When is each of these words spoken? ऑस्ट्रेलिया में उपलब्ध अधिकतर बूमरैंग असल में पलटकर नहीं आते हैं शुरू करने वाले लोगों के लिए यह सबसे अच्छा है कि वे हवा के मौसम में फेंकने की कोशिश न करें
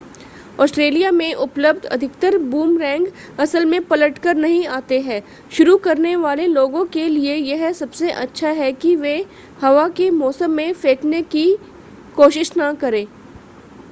ऑस्ट्रेलिया 0.59 1.09
में 1.11 1.33
उपलब्ध 1.35 1.83
अधिकतर 1.87 2.37
बूमरैंग 2.45 3.05
असल 3.39 3.65
में 3.65 3.81
पलटकर 3.87 4.35
नहीं 4.37 4.65
आते 4.69 4.99
हैं 5.01 5.21
शुरू 5.51 5.77
करने 5.85 6.15
वाले 6.15 6.47
लोगों 6.47 6.83
के 6.93 7.07
लिए 7.09 7.35
यह 7.35 7.71
सबसे 7.73 8.11
अच्छा 8.17 8.49
है 8.61 8.71
कि 8.75 8.95
वे 8.97 9.15
हवा 9.61 9.87
के 9.97 10.09
मौसम 10.17 10.51
में 10.53 10.71
फेंकने 10.73 11.21
की 11.31 11.47
कोशिश 12.17 12.51
न 12.57 12.73
करें 12.81 13.05